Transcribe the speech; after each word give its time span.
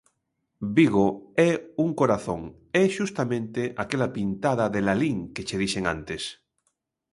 Vigo 0.77 1.07
é 1.49 1.51
un 1.85 1.89
corazón, 1.99 2.41
é 2.81 2.83
xustamente 2.97 3.61
aquela 3.83 4.11
pintada 4.17 4.65
de 4.73 4.79
Lalín 4.87 5.17
que 5.33 5.45
che 5.47 5.57
dixen 5.63 5.83
antes. 5.95 6.23